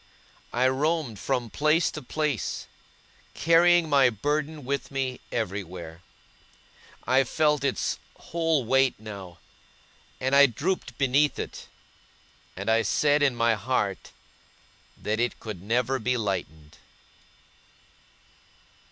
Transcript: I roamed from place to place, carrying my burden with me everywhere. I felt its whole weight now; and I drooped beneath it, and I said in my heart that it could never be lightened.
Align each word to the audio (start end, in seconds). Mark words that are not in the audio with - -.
I 0.51 0.67
roamed 0.67 1.19
from 1.19 1.51
place 1.51 1.91
to 1.91 2.01
place, 2.01 2.65
carrying 3.35 3.87
my 3.87 4.09
burden 4.09 4.65
with 4.65 4.89
me 4.89 5.19
everywhere. 5.31 6.01
I 7.05 7.23
felt 7.23 7.63
its 7.63 7.99
whole 8.17 8.65
weight 8.65 8.99
now; 8.99 9.37
and 10.19 10.35
I 10.35 10.47
drooped 10.47 10.97
beneath 10.97 11.37
it, 11.37 11.67
and 12.57 12.67
I 12.67 12.81
said 12.81 13.21
in 13.21 13.35
my 13.35 13.53
heart 13.53 14.09
that 14.97 15.19
it 15.19 15.39
could 15.39 15.61
never 15.61 15.99
be 15.99 16.17
lightened. 16.17 16.77